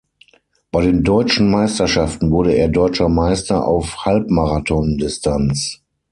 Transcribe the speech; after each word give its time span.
Bei 0.71 0.81
den 0.81 1.03
Deutschen 1.03 1.51
Meisterschaften 1.51 2.31
wurde 2.31 2.53
er 2.53 2.69
Deutscher 2.69 3.07
Meister 3.07 3.67
auf 3.67 4.03
Halbmarathon-Distanz. 4.03 5.81